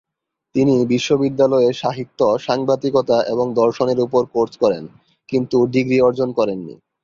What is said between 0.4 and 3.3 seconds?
তিনি বিশ্ববিদ্যালয়ে সাহিত্য, সাংবাদিকতা